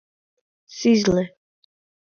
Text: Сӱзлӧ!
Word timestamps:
Сӱзлӧ! 0.77 1.23